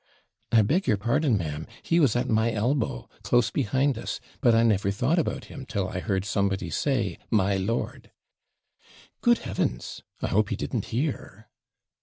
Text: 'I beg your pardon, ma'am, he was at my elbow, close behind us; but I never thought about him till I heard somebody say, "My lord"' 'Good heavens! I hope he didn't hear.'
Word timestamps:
'I 0.51 0.63
beg 0.63 0.87
your 0.87 0.97
pardon, 0.97 1.37
ma'am, 1.37 1.67
he 1.83 1.99
was 1.99 2.15
at 2.15 2.27
my 2.27 2.51
elbow, 2.51 3.07
close 3.21 3.51
behind 3.51 3.99
us; 3.99 4.19
but 4.41 4.55
I 4.55 4.63
never 4.63 4.89
thought 4.89 5.19
about 5.19 5.45
him 5.45 5.63
till 5.63 5.87
I 5.89 5.99
heard 5.99 6.25
somebody 6.25 6.71
say, 6.71 7.19
"My 7.29 7.55
lord"' 7.55 8.09
'Good 9.21 9.37
heavens! 9.45 10.01
I 10.19 10.29
hope 10.29 10.49
he 10.49 10.55
didn't 10.55 10.85
hear.' 10.85 11.49